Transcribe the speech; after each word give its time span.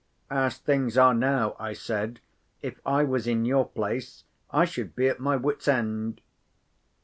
"As 0.31 0.57
things 0.57 0.97
are 0.97 1.13
now," 1.13 1.55
I 1.59 1.73
said, 1.73 2.21
"if 2.63 2.79
I 2.87 3.03
was 3.03 3.27
in 3.27 3.45
your 3.45 3.67
place, 3.67 4.23
I 4.49 4.65
should 4.65 4.95
be 4.95 5.07
at 5.07 5.19
my 5.19 5.35
wits' 5.35 5.67
end." 5.67 6.21